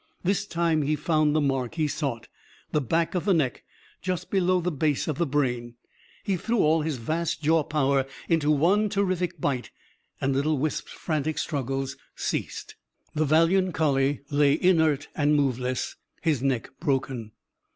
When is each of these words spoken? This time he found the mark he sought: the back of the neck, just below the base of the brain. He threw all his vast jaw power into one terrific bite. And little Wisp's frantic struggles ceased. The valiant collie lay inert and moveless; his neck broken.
This 0.23 0.47
time 0.47 0.81
he 0.81 0.95
found 0.95 1.35
the 1.35 1.39
mark 1.41 1.75
he 1.75 1.87
sought: 1.87 2.27
the 2.71 2.81
back 2.81 3.13
of 3.13 3.23
the 3.25 3.35
neck, 3.35 3.63
just 4.01 4.31
below 4.31 4.59
the 4.59 4.71
base 4.71 5.07
of 5.07 5.19
the 5.19 5.27
brain. 5.27 5.75
He 6.23 6.37
threw 6.37 6.57
all 6.57 6.81
his 6.81 6.97
vast 6.97 7.43
jaw 7.43 7.61
power 7.63 8.07
into 8.27 8.49
one 8.49 8.89
terrific 8.89 9.39
bite. 9.39 9.69
And 10.19 10.33
little 10.35 10.57
Wisp's 10.57 10.91
frantic 10.91 11.37
struggles 11.37 11.97
ceased. 12.15 12.73
The 13.13 13.25
valiant 13.25 13.75
collie 13.75 14.21
lay 14.31 14.59
inert 14.59 15.07
and 15.15 15.35
moveless; 15.35 15.97
his 16.23 16.41
neck 16.41 16.71
broken. 16.79 17.33